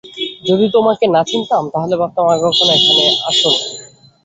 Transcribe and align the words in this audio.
যদি 0.47 0.65
তোমাকে 0.75 1.05
না 1.07 1.21
চিনতাম, 1.29 1.63
তাহলে 1.73 1.95
ভাবতাম 2.01 2.25
আগে 2.27 2.43
কখনো 2.47 2.71
এখানে 2.77 3.05
আসোনি। 3.29 3.59